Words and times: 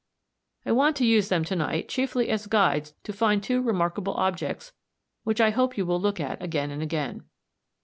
I 0.65 0.71
want 0.71 0.95
to 0.95 1.05
use 1.05 1.29
them 1.29 1.43
to 1.43 1.55
night 1.55 1.87
chiefly 1.87 2.29
as 2.29 2.47
guides 2.47 2.95
to 3.03 3.13
find 3.13 3.43
two 3.43 3.61
remarkable 3.61 4.15
objects 4.15 4.73
which 5.25 5.39
I 5.39 5.51
hope 5.51 5.77
you 5.77 5.85
will 5.85 6.01
look 6.01 6.19
at 6.19 6.41
again 6.41 6.71
and 6.71 6.81
again. 6.81 7.25